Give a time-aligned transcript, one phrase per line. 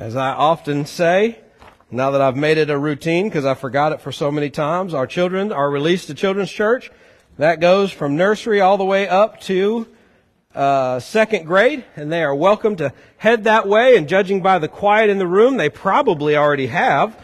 [0.00, 1.38] As I often say,
[1.90, 4.94] now that I've made it a routine because I forgot it for so many times,
[4.94, 6.90] our children are released to Children's Church.
[7.36, 9.86] That goes from nursery all the way up to
[10.54, 13.94] uh, second grade, and they are welcome to head that way.
[13.94, 17.14] And judging by the quiet in the room, they probably already have.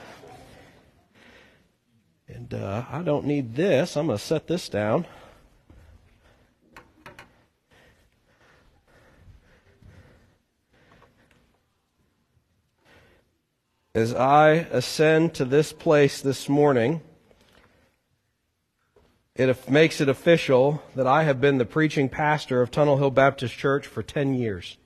[2.29, 3.97] And uh, I don't need this.
[3.97, 5.07] I'm going to set this down.
[13.97, 17.01] As I ascend to this place this morning,
[19.35, 23.57] it makes it official that I have been the preaching pastor of Tunnel Hill Baptist
[23.57, 24.77] Church for 10 years.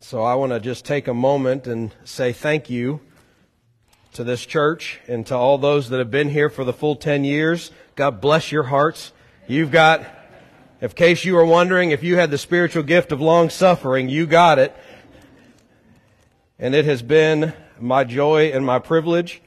[0.00, 3.00] So I want to just take a moment and say thank you
[4.12, 7.24] to this church and to all those that have been here for the full 10
[7.24, 7.70] years.
[7.96, 9.12] God bless your hearts.
[9.48, 10.06] You've got
[10.84, 14.26] in case you were wondering if you had the spiritual gift of long suffering, you
[14.26, 14.76] got it.
[16.58, 19.40] And it has been my joy and my privilege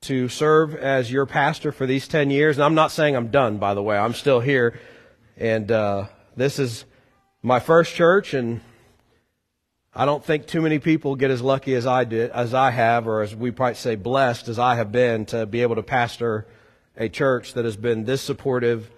[0.00, 2.56] to serve as your pastor for these 10 years.
[2.56, 3.96] And I'm not saying I'm done, by the way.
[3.96, 4.80] I'm still here.
[5.36, 6.86] And uh, this is
[7.40, 8.62] my first church, and
[9.94, 13.06] I don't think too many people get as lucky as I did, as I have,
[13.06, 16.48] or as we might say blessed as I have been to be able to pastor
[16.96, 18.90] a church that has been this supportive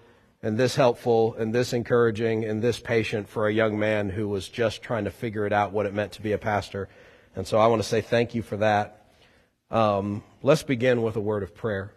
[0.45, 4.47] and this helpful and this encouraging and this patient for a young man who was
[4.47, 6.87] just trying to figure it out what it meant to be a pastor.
[7.35, 9.07] And so I want to say thank you for that.
[9.71, 11.93] Um, let's begin with a word of prayer.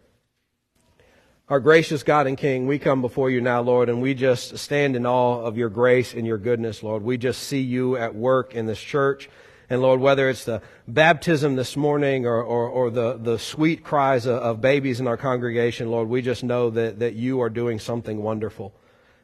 [1.50, 4.96] Our gracious God and King, we come before you now, Lord, and we just stand
[4.96, 7.04] in awe of your grace and your goodness, Lord.
[7.04, 9.30] We just see you at work in this church.
[9.70, 14.26] And Lord, whether it's the baptism this morning or, or, or the, the sweet cries
[14.26, 17.78] of, of babies in our congregation, Lord, we just know that, that you are doing
[17.80, 18.74] something wonderful.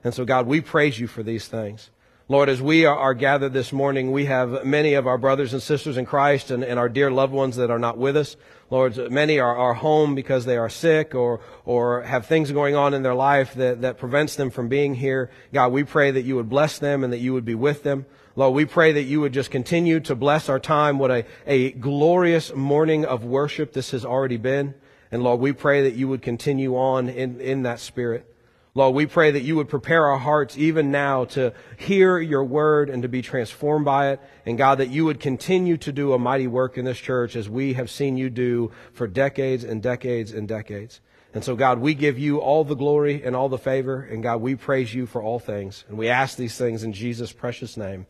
[0.04, 1.90] And so, God, we praise you for these things.
[2.30, 5.98] Lord, as we are, gathered this morning, we have many of our brothers and sisters
[5.98, 8.38] in Christ and, and our dear loved ones that are not with us.
[8.70, 12.94] Lord, many are, are home because they are sick or, or have things going on
[12.94, 15.32] in their life that, that prevents them from being here.
[15.52, 18.06] God, we pray that you would bless them and that you would be with them.
[18.38, 21.00] Lord, we pray that you would just continue to bless our time.
[21.00, 24.76] What a, a glorious morning of worship this has already been.
[25.12, 28.33] And Lord, we pray that you would continue on in, in that spirit.
[28.76, 32.90] Lord, we pray that you would prepare our hearts even now to hear your word
[32.90, 34.22] and to be transformed by it.
[34.48, 37.48] And God, that you would continue to do a mighty work in this church as
[37.48, 41.02] we have seen you do for decades and decades and decades.
[41.36, 44.02] And so, God, we give you all the glory and all the favor.
[44.02, 45.84] And God, we praise you for all things.
[45.88, 48.08] And we ask these things in Jesus' precious name.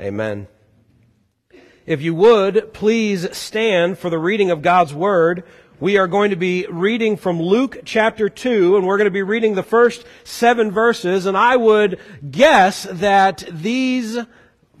[0.00, 0.48] Amen.
[1.86, 5.44] If you would, please stand for the reading of God's Word.
[5.78, 9.22] We are going to be reading from Luke chapter 2, and we're going to be
[9.22, 12.00] reading the first seven verses, and I would
[12.30, 14.18] guess that these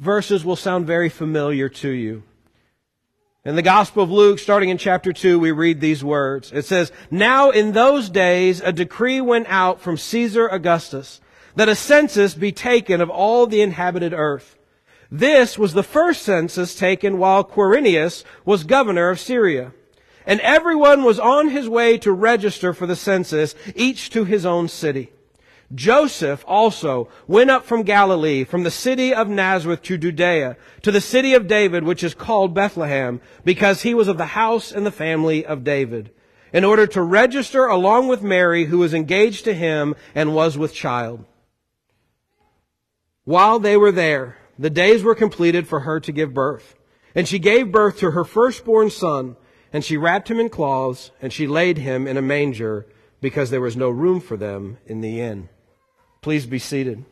[0.00, 2.22] verses will sound very familiar to you.
[3.44, 6.50] In the Gospel of Luke, starting in chapter 2, we read these words.
[6.50, 11.20] It says, Now in those days a decree went out from Caesar Augustus
[11.56, 14.56] that a census be taken of all the inhabited earth.
[15.10, 19.72] This was the first census taken while Quirinius was governor of Syria.
[20.26, 24.68] And everyone was on his way to register for the census, each to his own
[24.68, 25.12] city.
[25.74, 31.00] Joseph also went up from Galilee, from the city of Nazareth to Judea, to the
[31.00, 34.92] city of David, which is called Bethlehem, because he was of the house and the
[34.92, 36.10] family of David,
[36.52, 40.72] in order to register along with Mary, who was engaged to him and was with
[40.72, 41.24] child.
[43.24, 46.76] While they were there, the days were completed for her to give birth.
[47.14, 49.36] And she gave birth to her firstborn son,
[49.76, 52.86] and she wrapped him in cloths, and she laid him in a manger,
[53.20, 55.50] because there was no room for them in the inn.
[56.22, 57.04] Please be seated.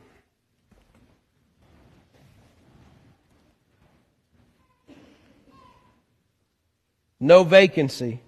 [7.21, 8.23] No vacancy,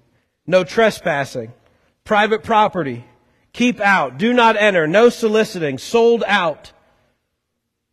[0.46, 1.54] no trespassing,
[2.04, 3.06] private property,
[3.54, 6.72] keep out, do not enter, no soliciting, sold out.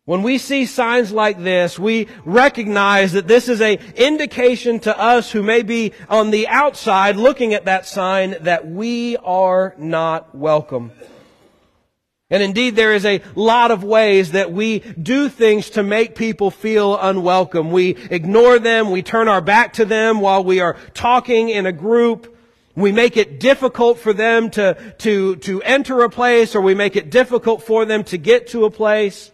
[0.06, 5.32] When we see signs like this, we recognize that this is a indication to us
[5.32, 10.92] who may be on the outside looking at that sign that we are not welcome.
[12.28, 16.50] And indeed, there is a lot of ways that we do things to make people
[16.50, 17.70] feel unwelcome.
[17.70, 18.90] We ignore them.
[18.90, 22.36] We turn our back to them while we are talking in a group.
[22.76, 26.94] We make it difficult for them to, to, to enter a place or we make
[26.94, 29.30] it difficult for them to get to a place.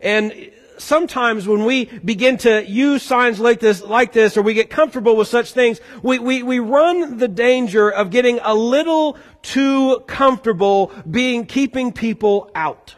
[0.00, 4.70] And sometimes when we begin to use signs like this, like this, or we get
[4.70, 10.00] comfortable with such things, we, we, we run the danger of getting a little too
[10.06, 12.96] comfortable being, keeping people out.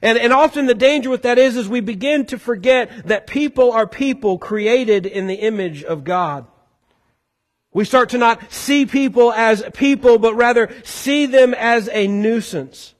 [0.00, 3.72] And, and often the danger with that is, is we begin to forget that people
[3.72, 6.46] are people created in the image of God.
[7.72, 12.94] We start to not see people as people, but rather see them as a nuisance.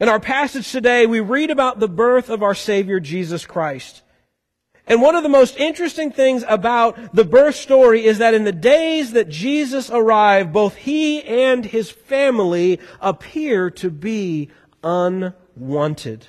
[0.00, 4.02] In our passage today, we read about the birth of our Savior Jesus Christ.
[4.86, 8.52] And one of the most interesting things about the birth story is that in the
[8.52, 14.50] days that Jesus arrived, both he and his family appear to be
[14.84, 16.28] unwanted.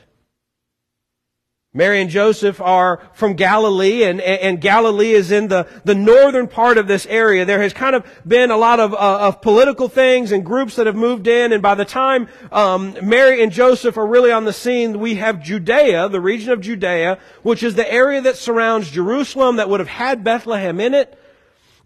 [1.79, 6.77] Mary and Joseph are from Galilee, and, and Galilee is in the, the northern part
[6.77, 7.45] of this area.
[7.45, 10.87] There has kind of been a lot of, uh, of political things and groups that
[10.87, 14.51] have moved in, and by the time um, Mary and Joseph are really on the
[14.51, 19.55] scene, we have Judea, the region of Judea, which is the area that surrounds Jerusalem
[19.55, 21.18] that would have had Bethlehem in it.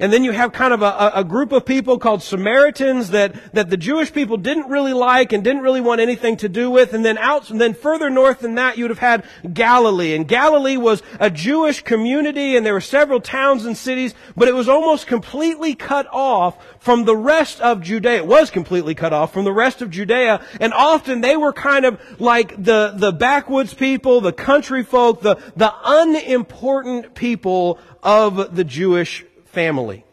[0.03, 3.69] And then you have kind of a, a, group of people called Samaritans that, that
[3.69, 6.93] the Jewish people didn't really like and didn't really want anything to do with.
[6.93, 9.23] And then out, and then further north than that, you would have had
[9.53, 10.13] Galilee.
[10.13, 14.53] And Galilee was a Jewish community and there were several towns and cities, but it
[14.53, 18.17] was almost completely cut off from the rest of Judea.
[18.17, 20.45] It was completely cut off from the rest of Judea.
[20.59, 25.37] And often they were kind of like the, the backwoods people, the country folk, the,
[25.55, 29.23] the unimportant people of the Jewish
[29.53, 30.03] family.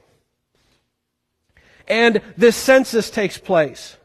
[1.89, 3.97] And this census takes place.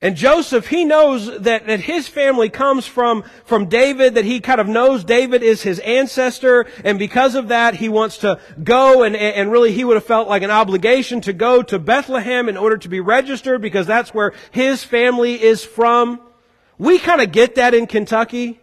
[0.00, 4.60] And Joseph, he knows that, that his family comes from, from David, that he kind
[4.60, 9.16] of knows David is his ancestor, and because of that, he wants to go, and,
[9.16, 12.76] and really he would have felt like an obligation to go to Bethlehem in order
[12.76, 16.20] to be registered, because that's where his family is from.
[16.78, 18.60] We kind of get that in Kentucky.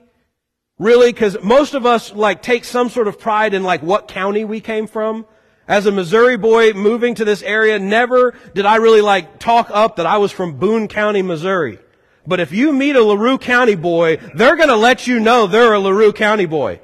[0.80, 4.44] Really, because most of us like take some sort of pride in like what county
[4.44, 5.26] we came from.
[5.68, 9.96] As a Missouri boy moving to this area, never did I really like talk up
[9.96, 11.80] that I was from Boone County, Missouri.
[12.28, 15.80] But if you meet a LaRue County boy, they're gonna let you know they're a
[15.80, 16.82] LaRue County boy.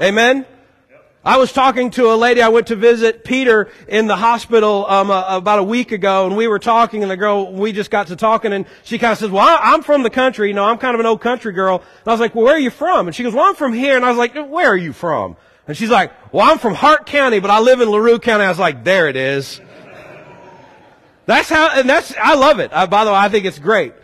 [0.00, 0.44] Amen?
[1.22, 5.10] I was talking to a lady I went to visit Peter in the hospital um,
[5.10, 8.06] uh, about a week ago, and we were talking, and the girl we just got
[8.06, 10.48] to talking, and she kind of says, "Well, I'm from the country.
[10.48, 12.54] You know, I'm kind of an old country girl." And I was like, "Well, where
[12.54, 14.68] are you from?" And she goes, "Well, I'm from here." And I was like, "Where
[14.68, 15.36] are you from?"
[15.66, 18.44] And she's like, well, I'm from Hart County, but I live in LaRue County.
[18.44, 19.60] I was like, there it is.
[21.26, 22.72] That's how, and that's, I love it.
[22.72, 23.94] I, by the way, I think it's great.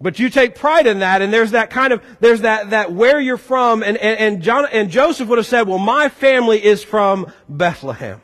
[0.00, 3.20] But you take pride in that, and there's that kind of, there's that, that where
[3.20, 6.82] you're from, and, and, and John, and Joseph would have said, well, my family is
[6.82, 8.22] from Bethlehem.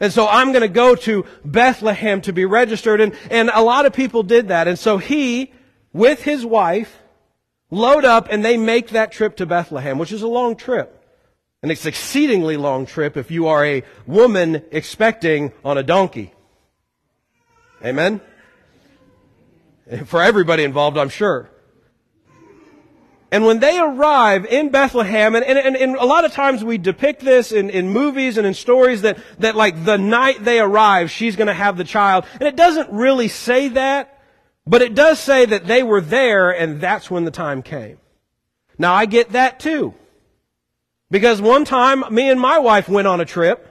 [0.00, 3.92] And so I'm to go to Bethlehem to be registered, and, and a lot of
[3.92, 4.66] people did that.
[4.66, 5.52] And so he,
[5.92, 7.00] with his wife,
[7.70, 10.99] load up and they make that trip to Bethlehem, which is a long trip.
[11.62, 16.32] And it's exceedingly long trip if you are a woman expecting on a donkey.
[17.84, 18.20] Amen?
[20.06, 21.50] For everybody involved, I'm sure.
[23.32, 27.22] And when they arrive in Bethlehem, and, and, and, a lot of times we depict
[27.22, 31.36] this in, in movies and in stories that, that like the night they arrive, she's
[31.36, 32.24] gonna have the child.
[32.34, 34.20] And it doesn't really say that,
[34.66, 37.98] but it does say that they were there and that's when the time came.
[38.78, 39.94] Now I get that too.
[41.10, 43.66] Because one time, me and my wife went on a trip,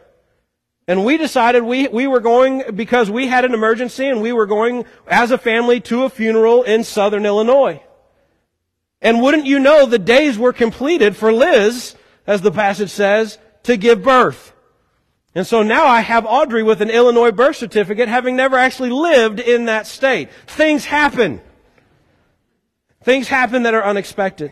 [0.87, 4.45] and we decided we, we were going, because we had an emergency, and we were
[4.45, 7.81] going as a family to a funeral in southern Illinois.
[9.01, 11.95] And wouldn't you know, the days were completed for Liz,
[12.27, 14.53] as the passage says, to give birth.
[15.35, 19.39] And so now I have Audrey with an Illinois birth certificate, having never actually lived
[19.39, 20.29] in that state.
[20.47, 21.39] Things happen.
[23.03, 24.51] Things happen that are unexpected.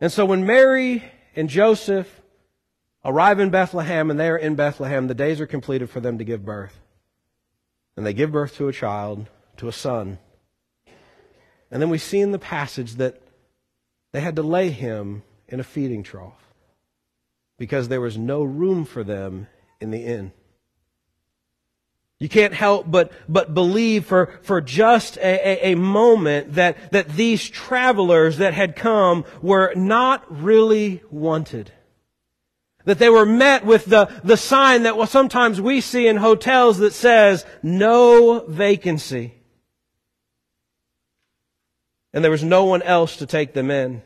[0.00, 2.20] And so when Mary and Joseph
[3.04, 6.24] arrive in Bethlehem and they are in Bethlehem, the days are completed for them to
[6.24, 6.78] give birth.
[7.96, 9.26] And they give birth to a child,
[9.56, 10.18] to a son.
[11.70, 13.20] And then we see in the passage that
[14.12, 16.52] they had to lay him in a feeding trough
[17.58, 19.46] because there was no room for them
[19.80, 20.32] in the inn.
[22.18, 27.08] You can't help but, but believe for, for just a, a, a, moment that, that
[27.10, 31.72] these travelers that had come were not really wanted.
[32.86, 36.78] That they were met with the, the sign that well, sometimes we see in hotels
[36.78, 39.34] that says, no vacancy.
[42.14, 44.00] And there was no one else to take them in.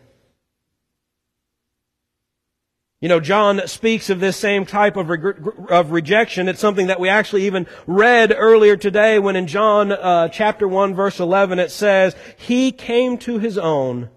[3.00, 6.48] You know, John speaks of this same type of, reg- of rejection.
[6.48, 10.94] It's something that we actually even read earlier today when in John uh, chapter 1
[10.94, 14.10] verse 11 it says, He came to His own,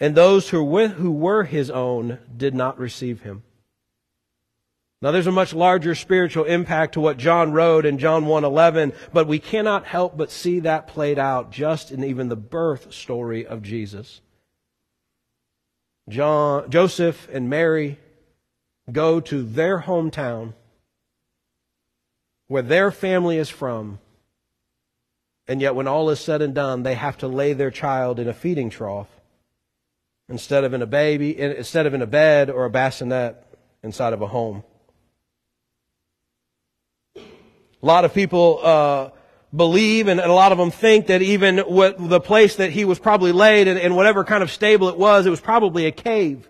[0.00, 3.42] and those who were, who were His own did not receive Him.
[5.02, 9.26] Now there's a much larger spiritual impact to what John wrote in John 1:11, but
[9.26, 13.60] we cannot help but see that played out just in even the birth story of
[13.60, 14.22] Jesus.
[16.08, 17.98] John, Joseph and Mary
[18.90, 20.52] go to their hometown
[22.48, 23.98] where their family is from.
[25.46, 28.28] And yet, when all is said and done, they have to lay their child in
[28.28, 29.08] a feeding trough
[30.28, 33.42] instead of in a baby, instead of in a bed or a bassinet
[33.82, 34.62] inside of a home.
[37.16, 37.20] A
[37.82, 39.10] lot of people uh,
[39.54, 42.98] believe, and a lot of them think that even what the place that he was
[42.98, 46.48] probably laid in, in whatever kind of stable it was, it was probably a cave.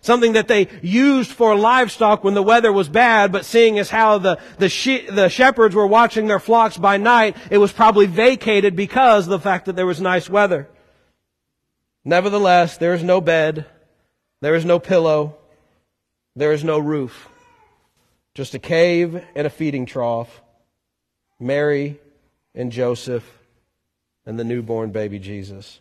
[0.00, 4.18] Something that they used for livestock when the weather was bad, but seeing as how
[4.18, 8.76] the, the, she, the shepherds were watching their flocks by night, it was probably vacated
[8.76, 10.68] because of the fact that there was nice weather.
[12.04, 13.64] Nevertheless, there is no bed,
[14.42, 15.38] there is no pillow,
[16.36, 17.28] there is no roof.
[18.34, 20.42] Just a cave and a feeding trough.
[21.40, 21.98] Mary
[22.54, 23.38] and Joseph
[24.26, 25.80] and the newborn baby Jesus.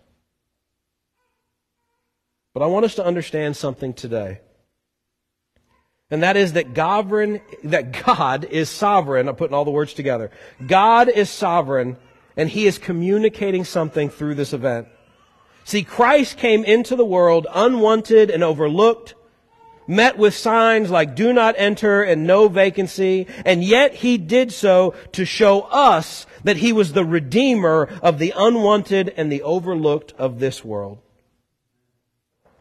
[2.54, 4.42] But I want us to understand something today.
[6.12, 7.10] And that is that God,
[7.64, 9.28] that God is sovereign.
[9.28, 10.30] I'm putting all the words together.
[10.66, 11.98] God is sovereign
[12.38, 14.88] and he is communicating something through this event.
[15.66, 19.16] See, Christ came into the world unwanted and overlooked,
[19.88, 24.94] met with signs like do not enter and no vacancy, and yet he did so
[25.14, 30.40] to show us that he was the redeemer of the unwanted and the overlooked of
[30.40, 31.00] this world.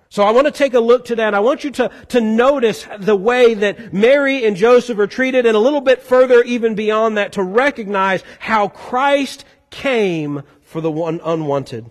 [0.09, 1.33] So I want to take a look to that.
[1.33, 5.57] I want you to, to notice the way that Mary and Joseph are treated and
[5.57, 11.19] a little bit further even beyond that to recognize how Christ came for the one
[11.25, 11.91] unwanted.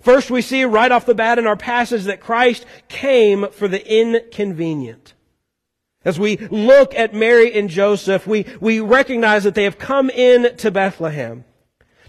[0.00, 3.84] First, we see right off the bat in our passage that Christ came for the
[3.86, 5.14] inconvenient.
[6.04, 10.56] As we look at Mary and Joseph, we, we recognize that they have come in
[10.58, 11.44] to Bethlehem.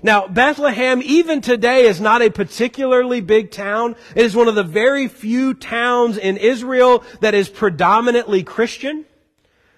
[0.02, 3.96] Now, Bethlehem, even today, is not a particularly big town.
[4.16, 9.06] It is one of the very few towns in Israel that is predominantly Christian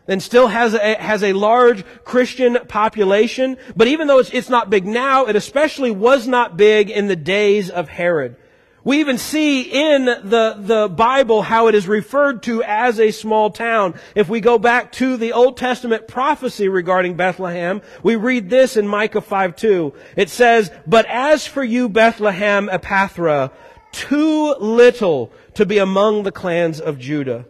[0.07, 3.57] and still has a, has a large Christian population.
[3.75, 7.15] But even though it's, it's not big now, it especially was not big in the
[7.15, 8.35] days of Herod.
[8.83, 13.51] We even see in the, the Bible how it is referred to as a small
[13.51, 13.93] town.
[14.15, 18.87] If we go back to the Old Testament prophecy regarding Bethlehem, we read this in
[18.87, 19.93] Micah 5 2.
[20.15, 23.51] It says, But as for you, Bethlehem Ephrathah,
[23.91, 27.45] too little to be among the clans of Judah.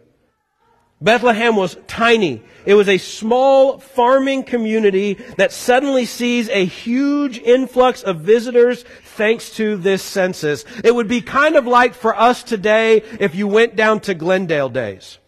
[1.02, 2.42] Bethlehem was tiny.
[2.64, 8.84] It was a small farming community that suddenly sees a huge influx of visitors
[9.16, 10.64] thanks to this census.
[10.84, 14.68] It would be kind of like for us today if you went down to Glendale
[14.68, 15.18] days.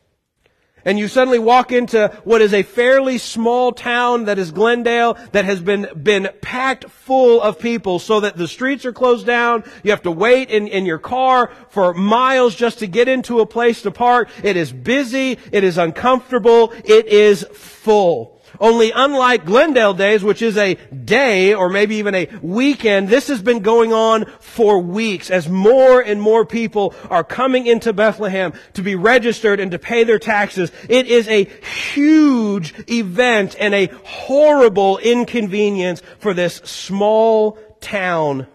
[0.85, 5.45] And you suddenly walk into what is a fairly small town that is Glendale that
[5.45, 9.64] has been, been packed full of people so that the streets are closed down.
[9.83, 13.47] You have to wait in, in your car for miles just to get into a
[13.47, 14.29] place to park.
[14.43, 15.38] It is busy.
[15.53, 16.73] It is uncomfortable.
[16.85, 18.34] It is full.
[18.61, 23.42] Only unlike Glendale days, which is a day or maybe even a weekend, this has
[23.42, 28.82] been going on for weeks as more and more people are coming into Bethlehem to
[28.82, 30.70] be registered and to pay their taxes.
[30.88, 38.46] It is a huge event and a horrible inconvenience for this small town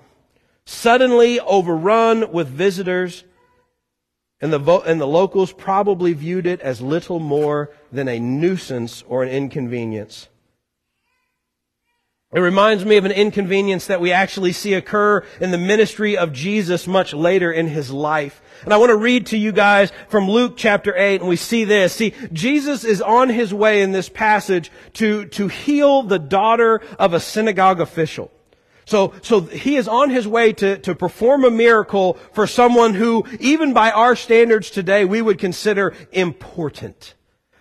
[0.70, 3.24] suddenly overrun with visitors
[4.40, 9.04] and the, vo- and the locals probably viewed it as little more than a nuisance
[9.08, 10.28] or an inconvenience.
[12.32, 16.32] It reminds me of an inconvenience that we actually see occur in the ministry of
[16.32, 18.40] Jesus much later in his life.
[18.64, 21.64] And I want to read to you guys from Luke chapter 8, and we see
[21.64, 21.94] this.
[21.94, 27.14] See, Jesus is on his way in this passage to, to heal the daughter of
[27.14, 28.32] a synagogue official.
[28.86, 33.26] So, so he is on his way to, to perform a miracle for someone who,
[33.40, 37.16] even by our standards today, we would consider important.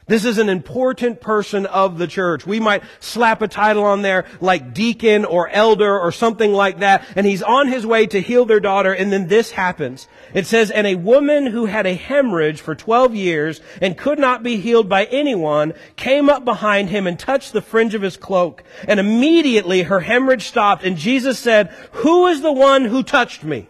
[0.09, 2.47] This is an important person of the church.
[2.47, 7.05] We might slap a title on there like deacon or elder or something like that.
[7.15, 8.93] And he's on his way to heal their daughter.
[8.93, 10.09] And then this happens.
[10.33, 14.43] It says, and a woman who had a hemorrhage for 12 years and could not
[14.43, 18.65] be healed by anyone came up behind him and touched the fringe of his cloak.
[18.87, 20.85] And immediately her hemorrhage stopped.
[20.85, 23.69] And Jesus said, who is the one who touched me?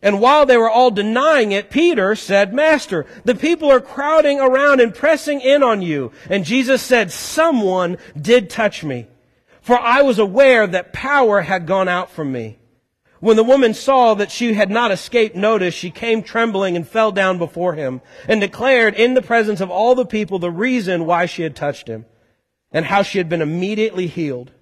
[0.00, 4.80] And while they were all denying it, Peter said, Master, the people are crowding around
[4.80, 6.12] and pressing in on you.
[6.30, 9.08] And Jesus said, Someone did touch me,
[9.60, 12.58] for I was aware that power had gone out from me.
[13.20, 17.10] When the woman saw that she had not escaped notice, she came trembling and fell
[17.10, 21.26] down before him and declared in the presence of all the people the reason why
[21.26, 22.06] she had touched him
[22.70, 24.52] and how she had been immediately healed.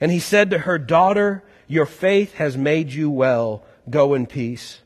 [0.00, 3.64] And he said to her, Daughter, your faith has made you well.
[3.88, 4.80] Go in peace.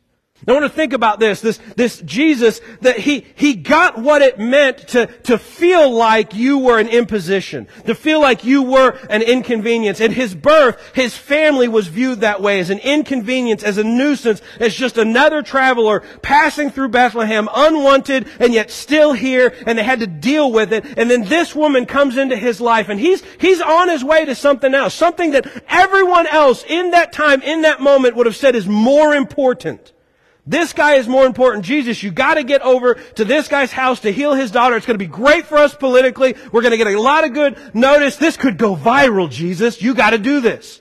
[0.49, 4.38] I want to think about this, this, this Jesus, that he, he got what it
[4.38, 9.20] meant to, to feel like you were an imposition, to feel like you were an
[9.20, 10.00] inconvenience.
[10.00, 14.40] At his birth, his family was viewed that way as an inconvenience, as a nuisance,
[14.59, 20.00] as just another traveler passing through Bethlehem, unwanted and yet still here, and they had
[20.00, 20.87] to deal with it.
[20.97, 24.35] And then this woman comes into his life, and he's, he's on his way to
[24.35, 28.54] something else, something that everyone else in that time, in that moment would have said
[28.54, 29.92] is more important.
[30.50, 31.64] This guy is more important.
[31.64, 34.75] Jesus, you gotta get over to this guy's house to heal his daughter.
[34.75, 36.35] It's gonna be great for us politically.
[36.50, 38.16] We're gonna get a lot of good notice.
[38.16, 39.80] This could go viral, Jesus.
[39.80, 40.80] You gotta do this.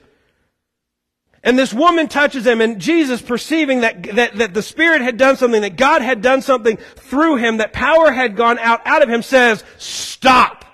[1.44, 5.36] And this woman touches him and Jesus perceiving that, that, that the Spirit had done
[5.36, 9.08] something, that God had done something through him, that power had gone out, out of
[9.08, 10.64] him says, stop.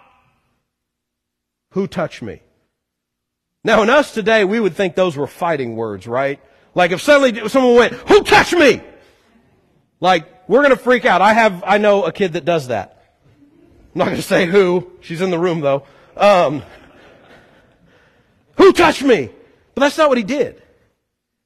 [1.72, 2.40] Who touched me?
[3.62, 6.40] Now in us today, we would think those were fighting words, right?
[6.76, 8.82] Like if suddenly someone went, who touched me?
[9.98, 11.22] Like, we're gonna freak out.
[11.22, 13.02] I have, I know a kid that does that.
[13.94, 14.92] I'm not gonna say who.
[15.00, 15.84] She's in the room though.
[16.16, 16.62] Um,
[18.58, 19.30] who touched me?
[19.74, 20.62] But that's not what he did.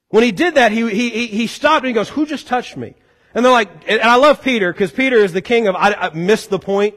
[0.09, 2.97] When he did that, he, he, he stopped and he goes, who just touched me?
[3.33, 6.11] And they're like, and I love Peter because Peter is the king of, I, I
[6.13, 6.97] missed the point.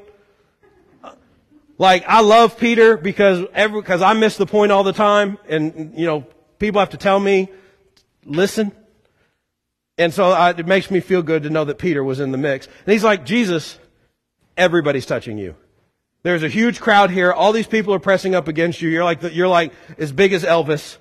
[1.78, 5.94] Like, I love Peter because every, because I miss the point all the time and,
[5.96, 6.26] you know,
[6.58, 7.50] people have to tell me,
[8.26, 8.72] listen.
[9.98, 12.38] And so I, it makes me feel good to know that Peter was in the
[12.38, 12.68] mix.
[12.68, 13.78] And he's like, Jesus,
[14.58, 15.56] everybody's touching you.
[16.24, 17.32] There's a huge crowd here.
[17.34, 18.90] All these people are pressing up against you.
[18.90, 20.98] You're like, the, you're like as big as Elvis.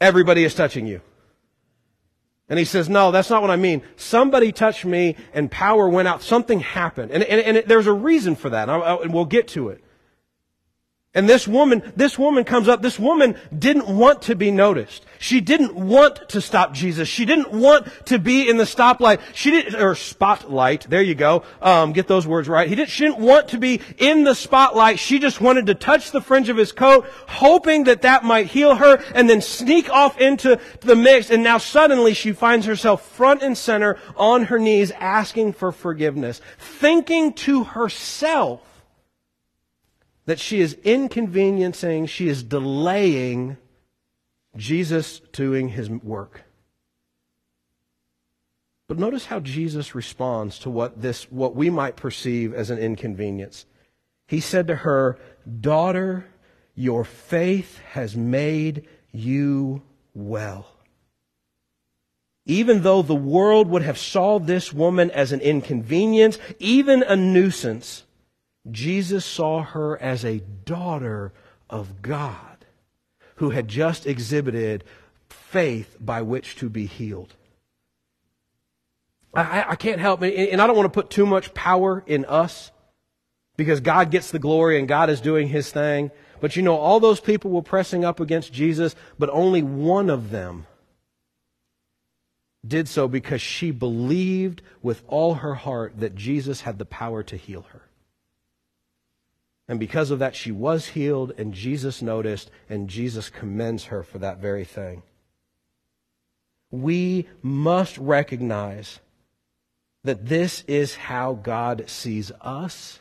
[0.00, 1.00] Everybody is touching you.
[2.48, 3.82] And he says, no, that's not what I mean.
[3.96, 6.22] Somebody touched me and power went out.
[6.22, 7.10] Something happened.
[7.10, 8.68] And, and, and it, there's a reason for that.
[8.68, 9.84] And we'll get to it.
[11.18, 12.80] And this woman, this woman comes up.
[12.80, 15.04] This woman didn't want to be noticed.
[15.18, 17.08] She didn't want to stop Jesus.
[17.08, 19.18] She didn't want to be in the stoplight.
[19.34, 20.88] She didn't, or spotlight.
[20.88, 21.42] There you go.
[21.60, 22.68] Um, get those words right.
[22.68, 25.00] He didn't, she didn't want to be in the spotlight.
[25.00, 28.76] She just wanted to touch the fringe of his coat, hoping that that might heal
[28.76, 31.30] her, and then sneak off into the mix.
[31.32, 36.40] And now suddenly she finds herself front and center on her knees, asking for forgiveness,
[36.58, 38.62] thinking to herself
[40.28, 43.56] that she is inconveniencing, she is delaying
[44.54, 46.42] Jesus doing his work.
[48.88, 53.64] But notice how Jesus responds to what this what we might perceive as an inconvenience.
[54.26, 55.18] He said to her,
[55.60, 56.26] "Daughter,
[56.74, 59.80] your faith has made you
[60.12, 60.76] well."
[62.44, 68.04] Even though the world would have saw this woman as an inconvenience, even a nuisance,
[68.72, 71.32] Jesus saw her as a daughter
[71.70, 72.66] of God
[73.36, 74.84] who had just exhibited
[75.28, 77.34] faith by which to be healed.
[79.34, 82.72] I, I can't help, and I don't want to put too much power in us
[83.56, 86.10] because God gets the glory and God is doing his thing.
[86.40, 90.30] But you know, all those people were pressing up against Jesus, but only one of
[90.30, 90.66] them
[92.66, 97.36] did so because she believed with all her heart that Jesus had the power to
[97.36, 97.82] heal her.
[99.68, 104.18] And because of that, she was healed, and Jesus noticed, and Jesus commends her for
[104.18, 105.02] that very thing.
[106.70, 109.00] We must recognize
[110.04, 113.00] that this is how God sees us,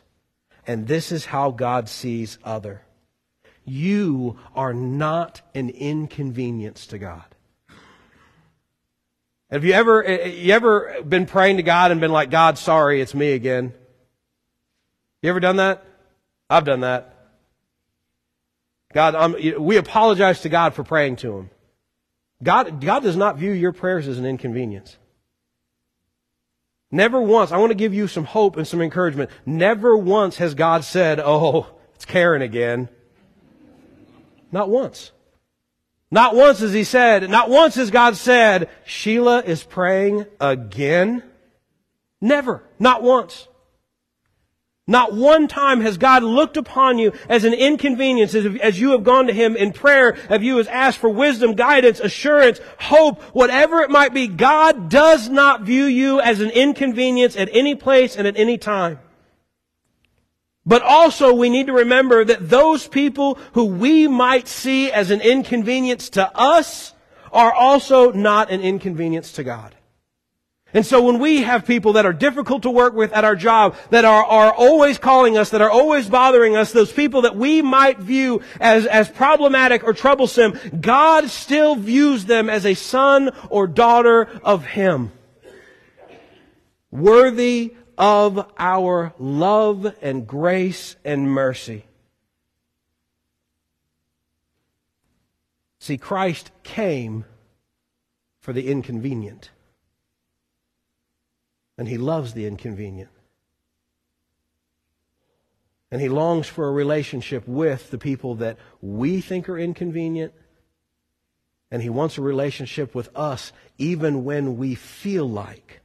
[0.66, 2.82] and this is how God sees other.
[3.64, 7.24] You are not an inconvenience to God.
[9.50, 12.58] Have you ever, eh, eh, you ever been praying to God and been like, God,
[12.58, 13.74] sorry, it's me again?
[15.22, 15.87] You ever done that?
[16.50, 17.14] I've done that.
[18.94, 21.50] God, I'm, we apologize to God for praying to Him.
[22.42, 24.98] God, God does not view your prayers as an inconvenience.
[26.90, 29.30] Never once, I want to give you some hope and some encouragement.
[29.46, 32.88] Never once has God said, oh, it's Karen again.
[34.52, 35.12] Not once.
[36.10, 41.24] Not once has He said, not once has God said, Sheila is praying again.
[42.22, 42.64] Never.
[42.80, 43.50] Not once.
[44.90, 49.04] Not one time has God looked upon you as an inconvenience as, as you have
[49.04, 53.82] gone to Him in prayer, as you have asked for wisdom, guidance, assurance, hope, whatever
[53.82, 54.30] it might be.
[54.30, 59.00] God does not view you as an inconvenience at any place and at any time.
[60.66, 65.20] But also we need to remember that those people who we might see as an
[65.20, 66.94] inconvenience to us
[67.34, 69.77] are also not an inconvenience to God.
[70.74, 73.76] And so when we have people that are difficult to work with at our job,
[73.90, 77.62] that are, are always calling us, that are always bothering us, those people that we
[77.62, 83.66] might view as, as problematic or troublesome, God still views them as a son or
[83.66, 85.12] daughter of Him.
[86.92, 91.86] Worthy of our love and grace and mercy.
[95.80, 97.24] See, Christ came
[98.42, 99.50] for the inconvenient.
[101.78, 103.10] And he loves the inconvenient.
[105.92, 110.34] And he longs for a relationship with the people that we think are inconvenient.
[111.72, 115.82] And he wants a relationship with us even when we feel like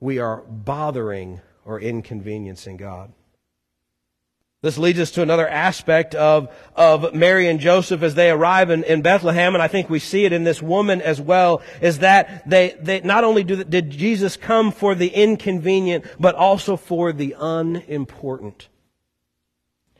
[0.00, 3.12] we are bothering or inconveniencing God.
[4.64, 8.82] This leads us to another aspect of, of Mary and Joseph as they arrive in,
[8.84, 12.48] in Bethlehem, and I think we see it in this woman as well, is that
[12.48, 17.36] they, they not only do, did Jesus come for the inconvenient, but also for the
[17.38, 18.68] unimportant.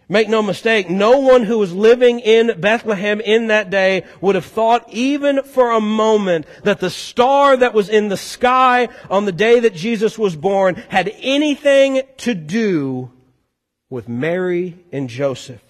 [0.08, 4.46] Make no mistake, no one who was living in Bethlehem in that day would have
[4.46, 9.32] thought even for a moment that the star that was in the sky on the
[9.32, 13.10] day that Jesus was born had anything to do
[13.94, 15.62] with Mary and Joseph.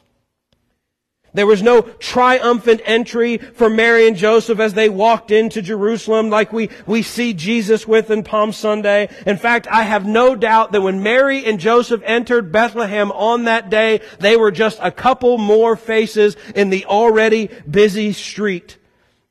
[1.35, 6.51] There was no triumphant entry for Mary and Joseph as they walked into Jerusalem like
[6.51, 9.11] we, we see Jesus with in Palm Sunday.
[9.27, 13.69] In fact, I have no doubt that when Mary and Joseph entered Bethlehem on that
[13.69, 18.79] day, they were just a couple more faces in the already busy street.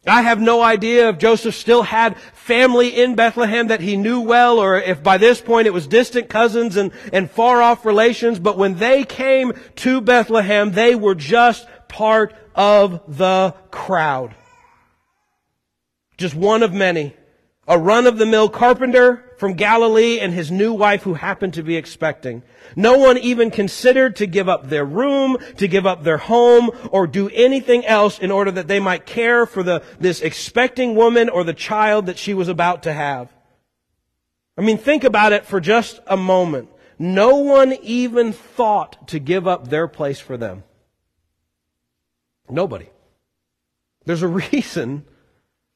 [0.06, 4.60] I have no idea if Joseph still had family in Bethlehem that he knew well,
[4.60, 8.58] or if by this point it was distant cousins and, and far off relations, but
[8.58, 14.36] when they came to Bethlehem, they were just part of the crowd.
[16.17, 17.15] Just one of many.
[17.67, 21.63] A run of the mill carpenter from Galilee and his new wife who happened to
[21.63, 22.43] be expecting.
[22.76, 27.08] No one even considered to give up their room, to give up their home, or
[27.08, 31.45] do anything else in order that they might care for the, this expecting woman or
[31.45, 33.32] the child that she was about to have.
[34.58, 36.69] I mean, think about it for just a moment.
[36.99, 40.63] No one even thought to give up their place for them.
[42.49, 42.89] Nobody.
[44.06, 45.06] There's a reason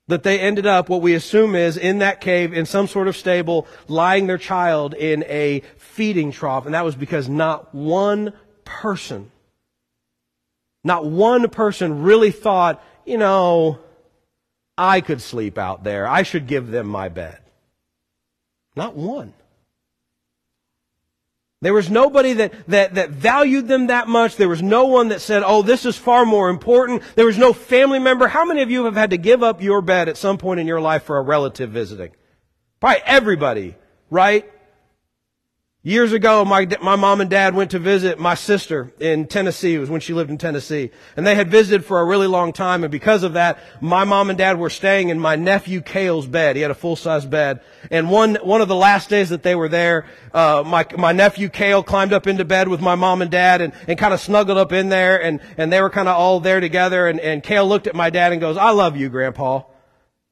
[0.08, 3.18] that they ended up, what we assume is, in that cave, in some sort of
[3.18, 6.66] stable, lying their child in a feeding trough.
[6.66, 9.32] And that was because not one person,
[10.84, 13.80] not one person really thought, you know,
[14.78, 16.08] I could sleep out there.
[16.08, 17.40] I should give them my bed.
[18.76, 19.34] Not one.
[21.62, 24.36] There was nobody that, that, that valued them that much.
[24.36, 27.02] There was no one that said, oh, this is far more important.
[27.16, 28.28] There was no family member.
[28.28, 30.68] How many of you have had to give up your bed at some point in
[30.68, 32.12] your life for a relative visiting?
[32.80, 33.76] Probably everybody,
[34.12, 34.52] right?
[35.88, 39.74] Years ago, my, my mom and dad went to visit my sister in Tennessee.
[39.74, 40.92] It was when she lived in Tennessee.
[41.16, 42.84] And they had visited for a really long time.
[42.84, 46.58] And because of that, my mom and dad were staying in my nephew Cale's bed.
[46.58, 47.62] He had a full-size bed.
[47.90, 51.48] And one, one of the last days that they were there, uh, my, my nephew
[51.48, 54.58] Cale climbed up into bed with my mom and dad and, and kind of snuggled
[54.58, 55.24] up in there.
[55.24, 57.08] And, and they were kind of all there together.
[57.08, 59.62] And, and Cale looked at my dad and goes, I love you, Grandpa.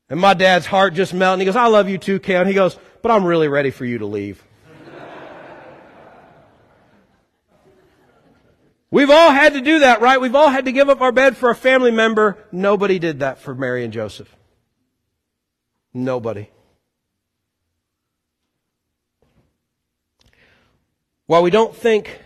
[0.09, 1.35] And my dad's heart just melted.
[1.35, 2.41] And he goes, I love you too, Cale.
[2.41, 4.43] And he goes, but I'm really ready for you to leave.
[8.95, 10.21] We've all had to do that, right?
[10.21, 12.37] We've all had to give up our bed for a family member.
[12.49, 14.33] Nobody did that for Mary and Joseph.
[15.93, 16.49] Nobody.
[21.25, 22.21] While we don't think,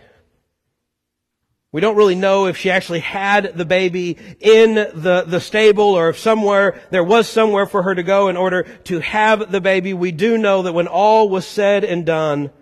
[1.72, 6.10] we don't really know if she actually had the baby in the, the stable or
[6.10, 9.92] if somewhere, there was somewhere for her to go in order to have the baby,
[9.92, 12.52] we do know that when all was said and done,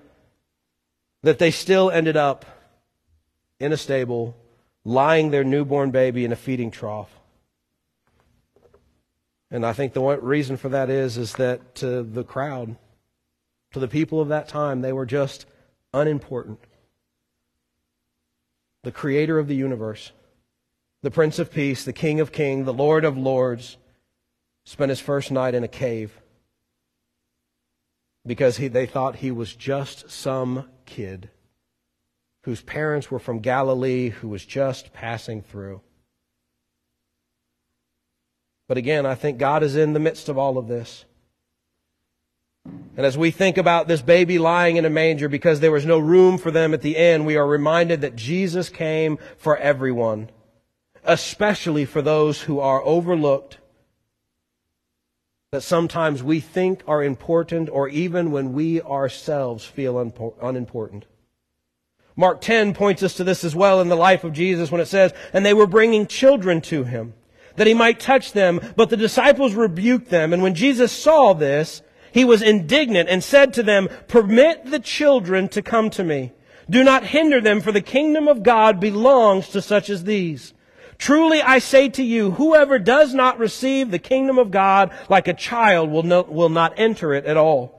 [1.23, 2.47] that they still ended up
[3.61, 4.37] in a stable,
[4.85, 7.11] lying their newborn baby in a feeding trough.
[9.51, 12.77] And I think the reason for that is, is that to the crowd,
[13.73, 15.47] to the people of that time, they were just
[15.93, 16.61] unimportant.
[18.85, 20.13] The creator of the universe,
[21.03, 23.77] the Prince of Peace, the King of Kings, the Lord of Lords,
[24.65, 26.21] spent his first night in a cave
[28.27, 31.31] because he, they thought he was just some kid
[32.43, 35.81] whose parents were from Galilee who was just passing through.
[38.69, 41.05] But again, I think God is in the midst of all of this.
[42.97, 45.99] And as we think about this baby lying in a manger because there was no
[45.99, 50.31] room for them at the end, we are reminded that Jesus came for everyone,
[51.05, 53.59] especially for those who are overlooked,
[55.53, 59.99] that sometimes we think are important, or even when we ourselves feel
[60.43, 61.07] unimportant.
[62.19, 64.89] Mark 10 points us to this as well in the life of Jesus when it
[64.89, 67.15] says, And they were bringing children to him,
[67.55, 70.33] that he might touch them, but the disciples rebuked them.
[70.33, 71.81] And when Jesus saw this,
[72.13, 76.33] he was indignant and said to them, Permit the children to come to me.
[76.69, 80.55] Do not hinder them, for the kingdom of God belongs to such as these.
[80.99, 85.35] Truly I say to you, whoever does not receive the kingdom of God like a
[85.35, 87.78] child will, no, will not enter it at all.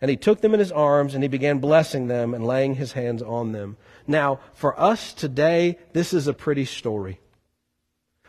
[0.00, 2.92] And he took them in his arms and he began blessing them and laying his
[2.92, 3.76] hands on them.
[4.06, 7.20] Now, for us today, this is a pretty story.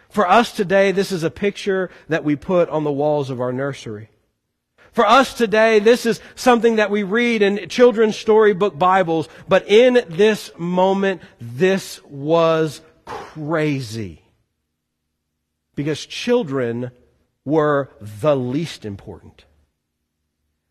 [0.10, 3.52] For us today, this is a picture that we put on the walls of our
[3.52, 4.10] nursery.
[4.94, 10.06] For us today, this is something that we read in children's storybook Bibles, but in
[10.08, 14.22] this moment, this was crazy.
[15.76, 16.92] Because children
[17.44, 19.44] were the least important.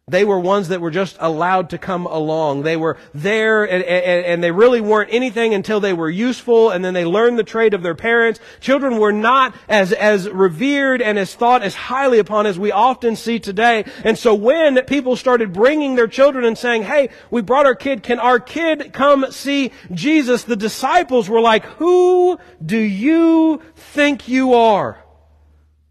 [0.06, 2.62] They were ones that were just allowed to come along.
[2.62, 6.84] They were there and, and, and, they really weren't anything until they were useful and
[6.84, 8.38] then they learned the trade of their parents.
[8.60, 13.16] Children were not as, as revered and as thought as highly upon as we often
[13.16, 13.86] see today.
[14.04, 18.02] And so when people started bringing their children and saying, hey, we brought our kid,
[18.02, 20.44] can our kid come see Jesus?
[20.44, 25.02] The disciples were like, who do you think you are?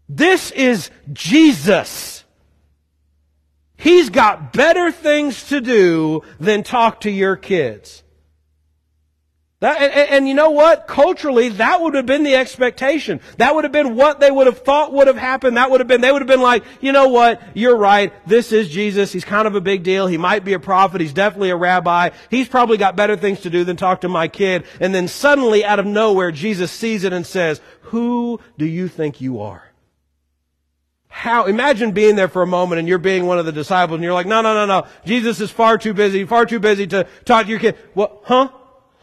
[0.08, 2.23] This is Jesus.
[3.76, 8.04] He's got better things to do than talk to your kids.
[9.64, 10.86] That, and, and, you know what?
[10.86, 13.20] Culturally, that would have been the expectation.
[13.38, 15.56] That would have been what they would have thought would have happened.
[15.56, 17.40] That would have been, they would have been like, you know what?
[17.54, 18.12] You're right.
[18.28, 19.10] This is Jesus.
[19.10, 20.06] He's kind of a big deal.
[20.06, 21.00] He might be a prophet.
[21.00, 22.10] He's definitely a rabbi.
[22.28, 24.66] He's probably got better things to do than talk to my kid.
[24.80, 29.22] And then suddenly, out of nowhere, Jesus sees it and says, who do you think
[29.22, 29.62] you are?
[31.16, 34.02] How, imagine being there for a moment and you're being one of the disciples and
[34.02, 34.88] you're like, no, no, no, no.
[35.06, 37.76] Jesus is far too busy, far too busy to talk to your kid.
[37.94, 38.48] What, huh?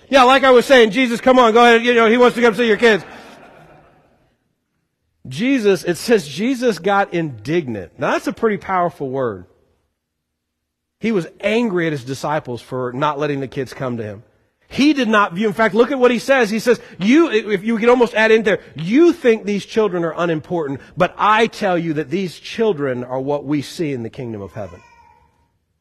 [0.09, 1.85] Yeah, like I was saying, Jesus, come on, go ahead.
[1.85, 3.05] You know, he wants to come see your kids.
[5.25, 7.97] Jesus, it says Jesus got indignant.
[7.97, 9.45] Now that's a pretty powerful word.
[10.99, 14.23] He was angry at his disciples for not letting the kids come to him.
[14.71, 16.49] He did not view, in fact, look at what he says.
[16.49, 20.13] He says, you, if you could almost add in there, you think these children are
[20.15, 24.41] unimportant, but I tell you that these children are what we see in the kingdom
[24.41, 24.81] of heaven.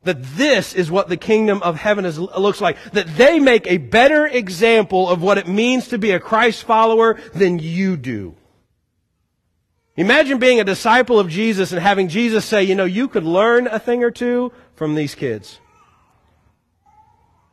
[0.03, 2.79] That this is what the kingdom of heaven is, looks like.
[2.93, 7.17] That they make a better example of what it means to be a Christ follower
[7.33, 8.35] than you do.
[9.97, 13.69] Imagine being a disciple of Jesus and having Jesus say, you know, you could learn
[13.69, 15.61] a thing or two from these kids.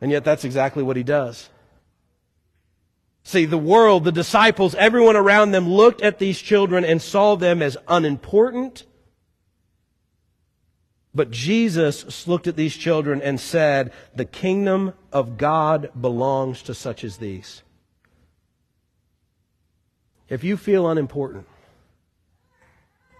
[0.00, 1.48] And yet that's exactly what he does.
[3.24, 7.60] See, the world, the disciples, everyone around them looked at these children and saw them
[7.60, 8.84] as unimportant.
[11.14, 17.04] But Jesus looked at these children and said, the kingdom of God belongs to such
[17.04, 17.62] as these.
[20.28, 21.46] If you feel unimportant,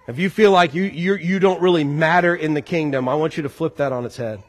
[0.07, 3.37] if you feel like you, you, you don't really matter in the kingdom, I want
[3.37, 4.43] you to flip that on its head.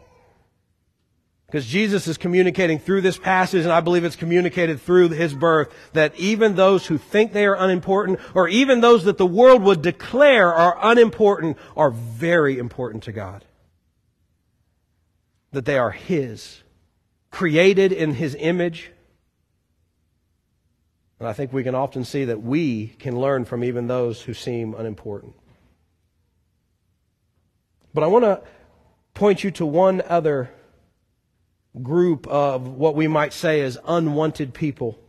[1.50, 5.74] Because Jesus is communicating through this passage, and I believe it's communicated through his birth,
[5.94, 9.82] that even those who think they are unimportant, or even those that the world would
[9.82, 13.44] declare are unimportant, are very important to God.
[15.52, 16.62] That they are his,
[17.32, 18.92] created in his image.
[21.18, 24.36] And I think we can often see that we can learn from even those who
[24.36, 25.34] seem unimportant.
[27.92, 28.44] But I want to
[29.16, 30.52] point you to one other
[31.82, 35.00] group of what we might say as unwanted people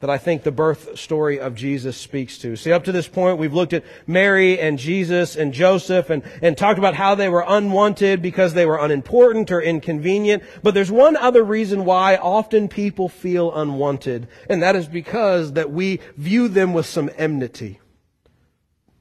[0.00, 2.54] that I think the birth story of Jesus speaks to.
[2.54, 6.56] See, up to this point, we've looked at Mary and Jesus and Joseph and, and
[6.56, 10.44] talked about how they were unwanted because they were unimportant or inconvenient.
[10.62, 15.72] But there's one other reason why often people feel unwanted, and that is because that
[15.72, 17.80] we view them with some enmity.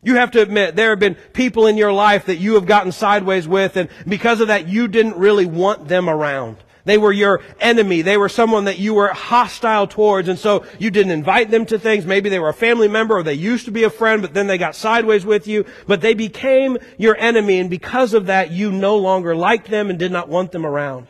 [0.08, 2.94] You have to admit, there have been people in your life that you have gotten
[2.94, 6.56] sideways with, and because of that, you didn't really want them around.
[6.86, 8.04] They were your enemy.
[8.04, 11.78] They were someone that you were hostile towards, and so you didn't invite them to
[11.78, 12.06] things.
[12.06, 14.48] Maybe they were a family member or they used to be a friend, but then
[14.48, 15.66] they got sideways with you.
[15.88, 20.00] But they became your enemy, and because of that, you no longer liked them and
[20.00, 21.08] did not want them around.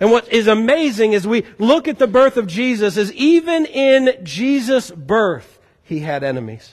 [0.00, 4.24] And what is amazing as we look at the birth of Jesus is even in
[4.24, 6.72] Jesus' birth, he had enemies.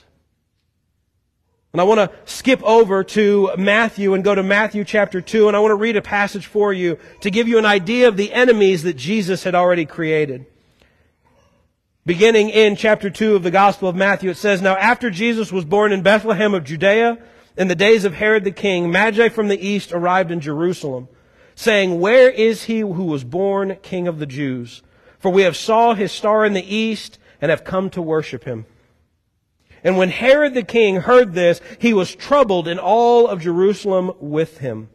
[1.74, 5.56] And I want to skip over to Matthew and go to Matthew chapter 2, and
[5.56, 8.32] I want to read a passage for you to give you an idea of the
[8.32, 10.46] enemies that Jesus had already created.
[12.06, 15.64] Beginning in chapter 2 of the Gospel of Matthew, it says, Now after Jesus was
[15.64, 17.18] born in Bethlehem of Judea,
[17.56, 21.08] in the days of Herod the king, Magi from the east arrived in Jerusalem,
[21.56, 24.84] saying, Where is he who was born king of the Jews?
[25.18, 28.64] For we have saw his star in the east and have come to worship him.
[29.84, 34.58] And when Herod the king heard this, he was troubled and all of Jerusalem with
[34.58, 34.88] him.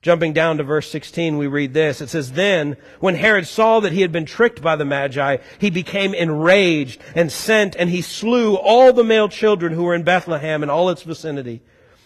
[0.00, 2.00] Jumping down to verse 16, we read this.
[2.00, 5.68] It says, Then, when Herod saw that he had been tricked by the Magi, he
[5.68, 10.62] became enraged and sent and he slew all the male children who were in Bethlehem
[10.62, 11.60] and all its vicinity,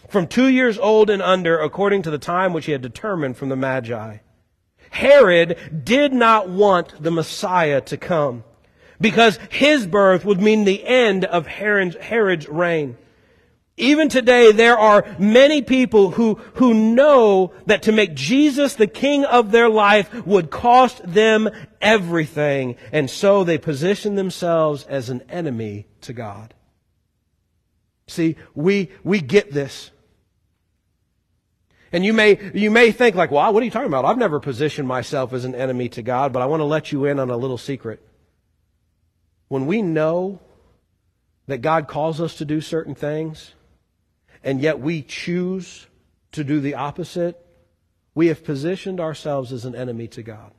[0.09, 3.47] from two years old and under, according to the time which he had determined from
[3.47, 4.17] the Magi.
[4.89, 8.43] Herod did not want the Messiah to come
[8.99, 12.97] because his birth would mean the end of Herod's, reign.
[13.77, 19.25] Even today, there are many people who, who know that to make Jesus the king
[19.25, 21.49] of their life would cost them
[21.81, 22.77] everything.
[22.93, 26.53] And so they position themselves as an enemy to God.
[28.07, 29.91] See, we, we get this.
[31.91, 34.05] And you may, you may think like, well, what are you talking about?
[34.05, 37.05] I've never positioned myself as an enemy to God, but I want to let you
[37.05, 38.01] in on a little secret.
[39.55, 40.41] When we know
[41.47, 43.53] that God calls us to do certain things,
[44.43, 45.87] and yet we choose
[46.33, 47.39] to do the opposite,
[48.13, 50.51] we have positioned ourselves as an enemy to God.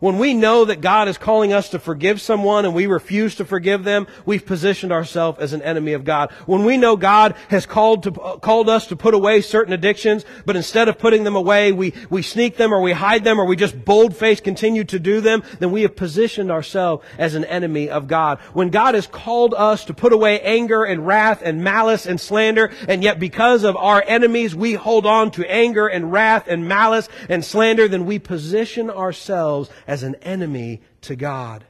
[0.00, 3.44] When we know that God is calling us to forgive someone and we refuse to
[3.44, 6.30] forgive them, we've positioned ourselves as an enemy of God.
[6.46, 10.24] When we know God has called to, uh, called us to put away certain addictions,
[10.46, 13.44] but instead of putting them away, we, we sneak them or we hide them or
[13.44, 17.90] we just bold-faced continue to do them, then we have positioned ourselves as an enemy
[17.90, 18.38] of God.
[18.54, 22.72] When God has called us to put away anger and wrath and malice and slander,
[22.88, 27.10] and yet because of our enemies, we hold on to anger and wrath and malice
[27.28, 31.64] and slander, then we position ourselves as an enemy to God.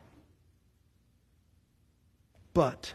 [2.52, 2.92] But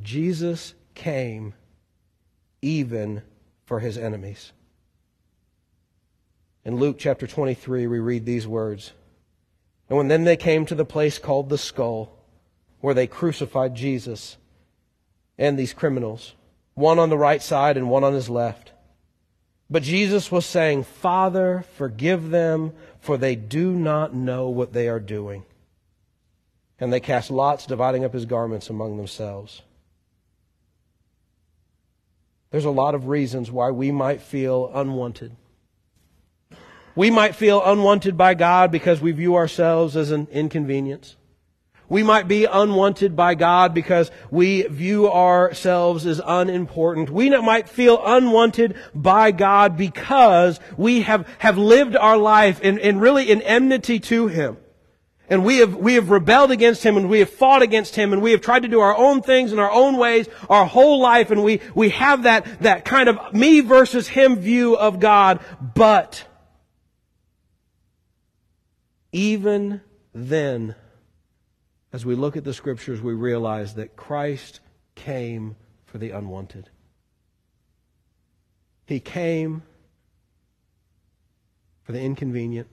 [0.00, 1.52] Jesus came
[2.62, 3.20] even
[3.66, 4.52] for his enemies.
[6.64, 8.92] In Luke chapter 23, we read these words.
[9.90, 12.16] And when then they came to the place called the skull,
[12.80, 14.38] where they crucified Jesus
[15.36, 16.34] and these criminals,
[16.72, 18.72] one on the right side and one on his left.
[19.70, 25.00] But Jesus was saying, Father, forgive them, for they do not know what they are
[25.00, 25.44] doing.
[26.80, 29.62] And they cast lots, dividing up his garments among themselves.
[32.50, 35.32] There's a lot of reasons why we might feel unwanted.
[36.96, 41.16] We might feel unwanted by God because we view ourselves as an inconvenience.
[41.88, 47.08] We might be unwanted by God because we view ourselves as unimportant.
[47.08, 52.98] We might feel unwanted by God because we have, have lived our life in, in
[52.98, 54.58] really in enmity to Him.
[55.30, 58.20] And we have, we have rebelled against Him and we have fought against Him and
[58.20, 61.30] we have tried to do our own things in our own ways our whole life
[61.30, 65.40] and we, we have that, that kind of me versus Him view of God.
[65.74, 66.24] But
[69.12, 69.80] even
[70.14, 70.74] then,
[71.92, 74.60] as we look at the scriptures, we realize that Christ
[74.94, 76.68] came for the unwanted.
[78.86, 79.62] He came
[81.82, 82.68] for the inconvenient.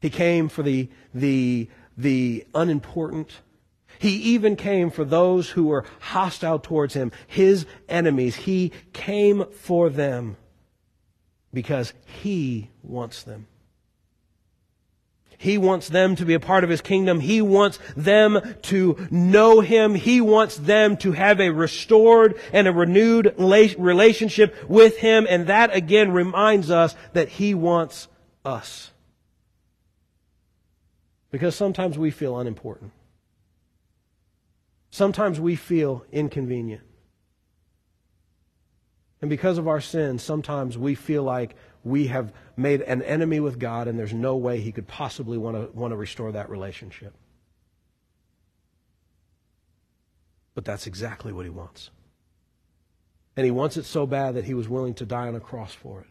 [0.00, 3.30] He came for the, the, the unimportant.
[3.98, 8.36] He even came for those who were hostile towards him, his enemies.
[8.36, 10.36] He came for them
[11.52, 13.46] because he wants them.
[15.38, 17.20] He wants them to be a part of His kingdom.
[17.20, 19.94] He wants them to know Him.
[19.94, 25.26] He wants them to have a restored and a renewed relationship with Him.
[25.28, 28.08] And that again reminds us that He wants
[28.44, 28.90] us.
[31.30, 32.92] Because sometimes we feel unimportant.
[34.90, 36.82] Sometimes we feel inconvenient.
[39.20, 43.60] And because of our sins, sometimes we feel like we have made an enemy with
[43.60, 47.14] God, and there's no way he could possibly want to, want to restore that relationship.
[50.56, 51.90] But that's exactly what he wants.
[53.36, 55.72] And he wants it so bad that he was willing to die on a cross
[55.72, 56.08] for it.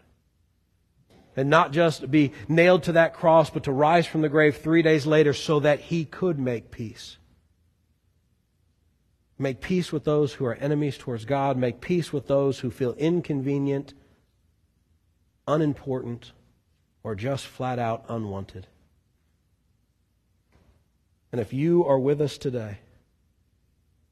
[1.35, 4.81] And not just be nailed to that cross, but to rise from the grave three
[4.81, 7.17] days later so that he could make peace.
[9.37, 11.57] Make peace with those who are enemies towards God.
[11.57, 13.93] Make peace with those who feel inconvenient
[15.47, 16.31] unimportant,
[17.03, 18.67] or just flat out unwanted.
[21.31, 22.79] And if you are with us today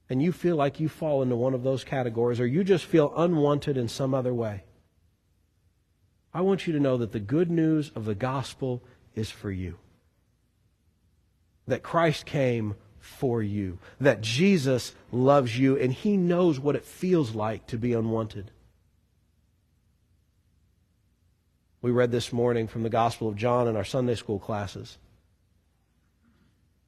[0.10, 3.14] and you feel like you fall into one of those categories or you just feel
[3.16, 4.64] unwanted in some other way,
[6.34, 8.84] I want you to know that the good news of the gospel
[9.16, 9.78] is for you.
[11.68, 13.80] That Christ came for you.
[14.02, 18.52] That Jesus loves you and he knows what it feels like to be unwanted.
[21.84, 24.98] We read this morning from the Gospel of John in our Sunday school classes.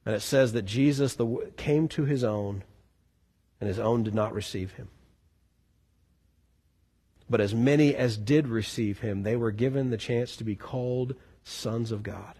[0.06, 1.18] And it says that Jesus
[1.58, 2.64] came to his own,
[3.60, 4.88] and his own did not receive him.
[7.30, 11.16] But as many as did receive him, they were given the chance to be called
[11.44, 12.36] sons of God.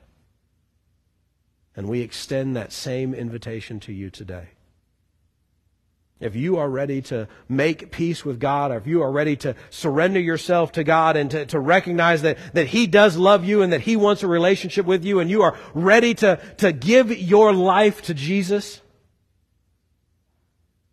[1.76, 4.52] And we extend that same invitation to you today.
[6.20, 9.56] If you are ready to make peace with God, or if you are ready to
[9.70, 13.74] surrender yourself to God and to, to recognize that, that He does love you and
[13.74, 17.52] that He wants a relationship with you, and you are ready to, to give your
[17.52, 18.80] life to Jesus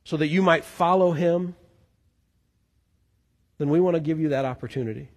[0.04, 1.54] so that you might follow Him,
[3.58, 5.08] then we want to give you that opportunity.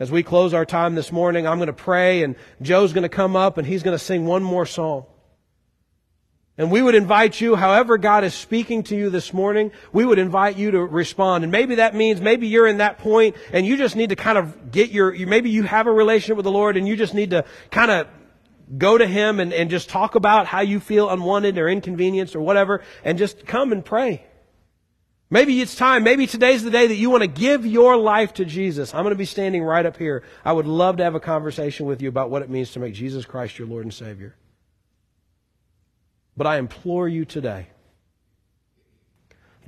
[0.00, 3.08] As we close our time this morning, I'm going to pray, and Joe's going to
[3.08, 5.06] come up and he's going to sing one more song.
[6.58, 10.18] And we would invite you, however God is speaking to you this morning, we would
[10.18, 11.44] invite you to respond.
[11.44, 14.36] And maybe that means maybe you're in that point and you just need to kind
[14.36, 17.30] of get your, maybe you have a relationship with the Lord and you just need
[17.30, 18.08] to kind of
[18.76, 22.40] go to Him and, and just talk about how you feel unwanted or inconvenienced or
[22.40, 24.24] whatever and just come and pray.
[25.30, 26.02] Maybe it's time.
[26.02, 28.94] Maybe today's the day that you want to give your life to Jesus.
[28.94, 30.24] I'm going to be standing right up here.
[30.44, 32.94] I would love to have a conversation with you about what it means to make
[32.94, 34.34] Jesus Christ your Lord and Savior.
[36.38, 37.66] But I implore you today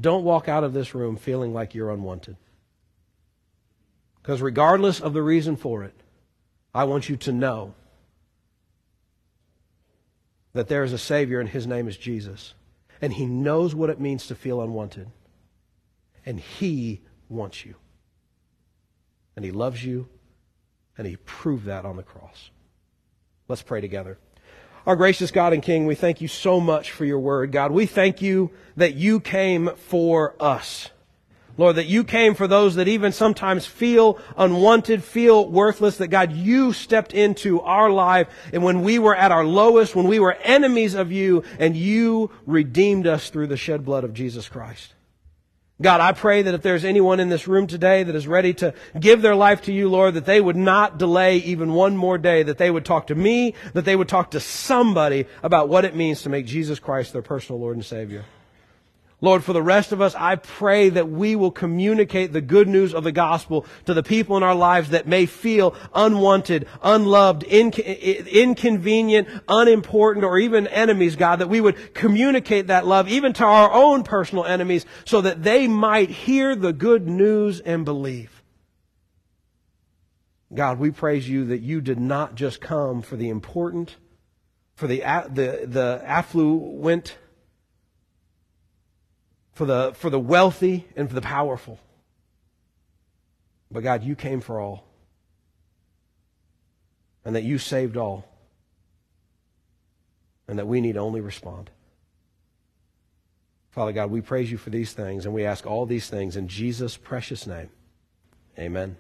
[0.01, 2.37] don't walk out of this room feeling like you're unwanted.
[4.23, 5.95] Because regardless of the reason for it,
[6.73, 7.75] I want you to know
[10.53, 12.55] that there is a Savior and His name is Jesus.
[13.03, 15.11] And He knows what it means to feel unwanted.
[16.25, 17.75] And He wants you.
[19.35, 20.09] And He loves you.
[20.97, 22.51] And He proved that on the cross.
[23.49, 24.19] Let's pray together.
[24.87, 27.71] Our gracious God and King, we thank you so much for your word, God.
[27.71, 30.89] We thank you that you came for us.
[31.59, 36.33] Lord, that you came for those that even sometimes feel unwanted, feel worthless, that God,
[36.33, 40.33] you stepped into our life and when we were at our lowest, when we were
[40.43, 44.95] enemies of you, and you redeemed us through the shed blood of Jesus Christ.
[45.83, 48.75] God, I pray that if there's anyone in this room today that is ready to
[48.99, 52.43] give their life to you, Lord, that they would not delay even one more day,
[52.43, 55.97] that they would talk to me, that they would talk to somebody about what it
[55.97, 58.25] means to make Jesus Christ their personal Lord and Savior.
[59.23, 62.95] Lord, for the rest of us, I pray that we will communicate the good news
[62.95, 69.29] of the gospel to the people in our lives that may feel unwanted, unloved, inconvenient,
[69.47, 74.05] unimportant, or even enemies, God, that we would communicate that love even to our own
[74.05, 78.43] personal enemies so that they might hear the good news and believe.
[80.53, 83.97] God, we praise you that you did not just come for the important,
[84.75, 85.01] for the,
[85.31, 87.19] the, the affluent,
[89.61, 91.79] for the, for the wealthy and for the powerful.
[93.71, 94.87] But God, you came for all.
[97.27, 98.27] And that you saved all.
[100.49, 101.69] And that we need only respond.
[103.69, 106.49] Father God, we praise you for these things and we ask all these things in
[106.49, 107.69] Jesus' precious name.
[108.59, 108.97] Amen.